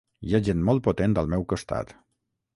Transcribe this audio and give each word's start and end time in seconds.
Hi 0.27 0.31
ha 0.35 0.39
gent 0.47 0.63
molt 0.69 0.83
potent 0.87 1.15
al 1.23 1.31
meu 1.35 1.47
costat. 1.55 1.95